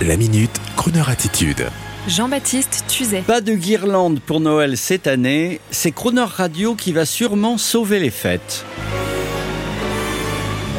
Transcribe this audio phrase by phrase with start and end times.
[0.00, 1.66] La minute, Kroneur attitude.
[2.08, 3.22] Jean-Baptiste Tuzet.
[3.22, 8.10] Pas de guirlande pour Noël cette année, c'est Croner Radio qui va sûrement sauver les
[8.10, 8.64] fêtes.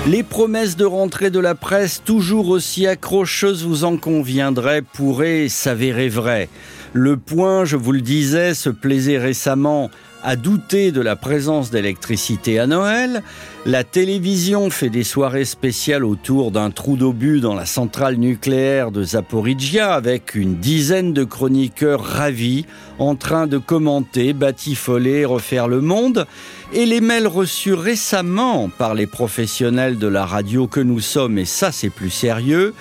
[0.07, 6.09] Les promesses de rentrée de la presse, toujours aussi accrocheuses, vous en conviendrez, pourraient s'avérer
[6.09, 6.49] vraies.
[6.95, 9.89] Le point, je vous le disais, se plaisait récemment
[10.21, 13.23] à douter de la présence d'électricité à Noël.
[13.65, 19.03] La télévision fait des soirées spéciales autour d'un trou d'obus dans la centrale nucléaire de
[19.03, 22.67] Zaporizhia avec une dizaine de chroniqueurs ravis
[22.99, 26.27] en train de commenter, batifoler, refaire le monde.
[26.73, 31.45] Et les mails reçus récemment par les professionnels de la radio que nous sommes, et
[31.45, 32.75] ça c'est plus sérieux,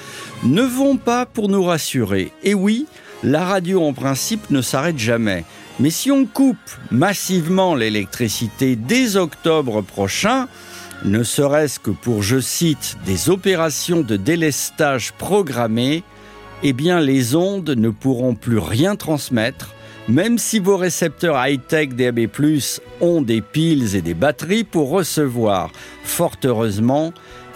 [0.45, 2.31] ne vont pas pour nous rassurer.
[2.45, 2.87] Et oui,
[3.23, 5.45] la radio en principe ne s'arrête jamais.
[5.81, 6.57] Mais si on coupe
[6.91, 10.49] massivement l'électricité dès octobre prochain,
[11.05, 16.05] ne serait-ce que pour, je cite, des opérations de délestage programmées,
[16.63, 19.75] eh bien les ondes ne pourront plus rien transmettre,
[20.09, 22.29] même si vos récepteurs high-tech DAB+,
[23.01, 25.71] ont des piles et des batteries pour recevoir.
[26.05, 27.13] Fort heureusement,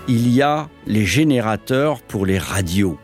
[0.08, 2.98] il y a les générateurs pour les radios.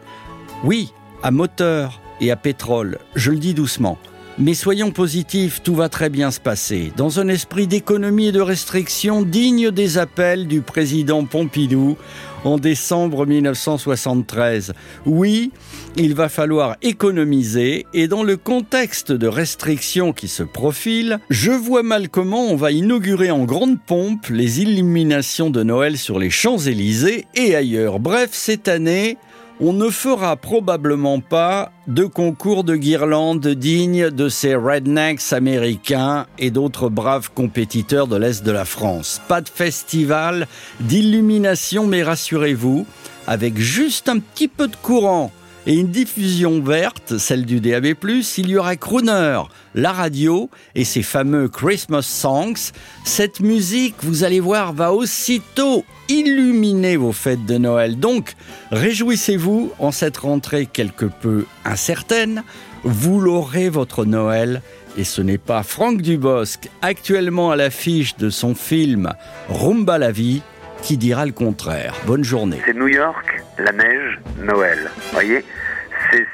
[0.65, 3.99] Oui, à moteur et à pétrole, je le dis doucement.
[4.39, 8.41] Mais soyons positifs, tout va très bien se passer, dans un esprit d'économie et de
[8.41, 11.99] restriction digne des appels du président Pompidou
[12.45, 14.73] en décembre 1973.
[15.05, 15.53] Oui,
[15.97, 21.83] il va falloir économiser et dans le contexte de restrictions qui se profilent, je vois
[21.83, 27.27] mal comment on va inaugurer en grande pompe les illuminations de Noël sur les Champs-Élysées
[27.35, 28.01] et ailleurs.
[28.01, 29.19] Bref, cette année,
[29.65, 36.51] on ne fera probablement pas de concours de guirlandes dignes de ces rednecks américains et
[36.51, 39.23] d'autres braves compétiteurs de l'Est de la France.
[39.29, 40.49] Pas de festival
[40.81, 42.87] d'illumination, mais rassurez-vous,
[43.29, 45.31] avec juste un petit peu de courant
[45.67, 47.95] et une diffusion verte, celle du DAB+,
[48.39, 49.41] il y aura Crooner,
[49.75, 52.73] la radio et ses fameux Christmas songs.
[53.05, 57.99] Cette musique, vous allez voir, va aussitôt illuminer vos fêtes de Noël.
[57.99, 58.35] Donc,
[58.71, 62.43] réjouissez-vous en cette rentrée quelque peu incertaine.
[62.83, 64.63] Vous l'aurez votre Noël.
[64.99, 69.15] Et ce n'est pas Franck Dubosc, actuellement à l'affiche de son film
[69.49, 70.43] Rumba la vie,
[70.83, 71.95] qui dira le contraire?
[72.07, 72.61] Bonne journée.
[72.67, 74.91] C'est New York, la neige, Noël.
[75.13, 75.45] Voyez?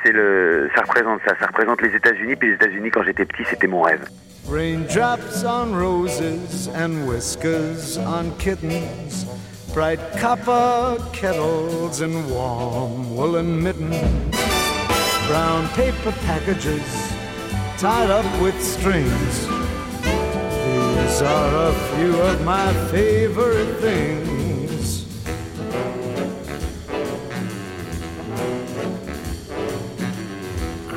[0.03, 2.35] C'est, le, ça représente ça, ça représente les États-Unis.
[2.35, 4.05] Puis les États-Unis, quand j'étais petit, c'était mon rêve.
[4.51, 9.27] Raindrops on roses and whiskers on kittens,
[9.75, 13.95] bright copper kettles and warm woolen mittens,
[15.29, 16.81] brown paper packages
[17.77, 19.47] tied up with strings.
[20.97, 24.38] These are a few of my favorite things.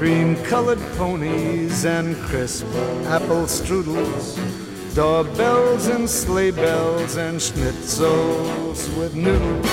[0.02, 2.66] Cream colored ponies and crisp
[3.06, 4.36] apple strudels,
[4.96, 9.64] doorbells and sleigh bells and schnitzels with noodles,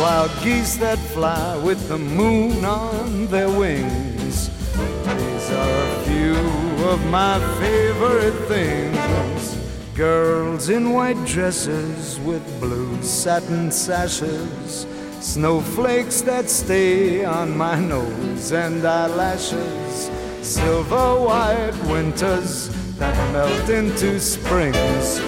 [0.00, 4.48] wild geese that fly with the moon on their wings.
[4.72, 9.58] These are a few of my favorite things.
[9.94, 14.86] Girls in white dresses with blue satin sashes
[15.24, 20.10] Snowflakes that stay on my nose and eyelashes.
[20.42, 22.68] Silver white winters
[22.98, 25.20] that melt into springs.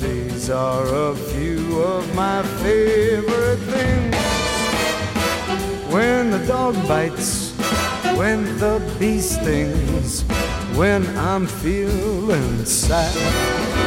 [0.00, 4.14] These are a few of my favorite things.
[5.92, 7.50] When the dog bites,
[8.16, 10.22] when the bee stings,
[10.78, 13.79] when I'm feeling sad.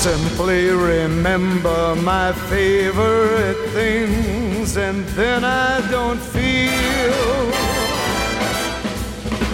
[0.00, 7.52] Simply remember my favorite things, and then I don't feel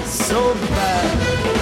[0.07, 1.56] so bad.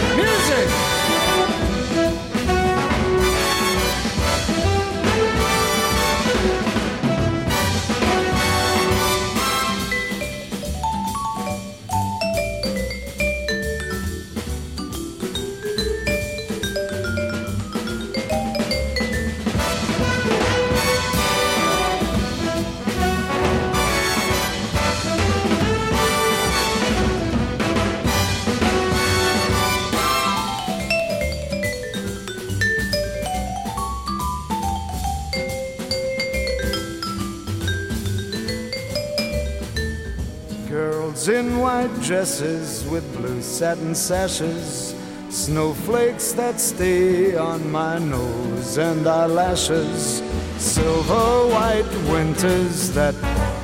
[40.95, 44.95] Girls in white dresses with blue satin sashes,
[45.29, 50.23] snowflakes that stay on my nose and eyelashes,
[50.57, 53.17] silver white winters that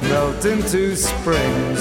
[0.03, 1.81] melt into springs.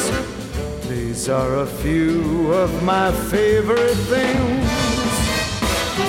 [0.88, 4.70] These are a few of my favorite things.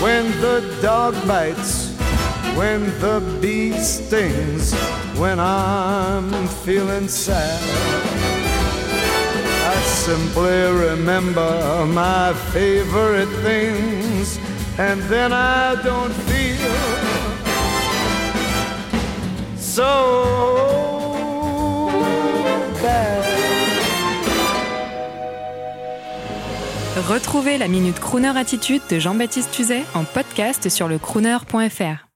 [0.02, 1.96] When the dog bites,
[2.58, 4.74] when the bee stings,
[5.16, 8.49] when I'm feeling sad.
[9.90, 14.38] Simply remember my favorite things,
[14.78, 16.70] and then I don't feel
[19.56, 20.30] so
[22.82, 23.24] bad.
[27.08, 32.06] Retrouvez la Minute Crooner Attitude de Jean-Baptiste Tuzet en podcast sur le crooner.fr.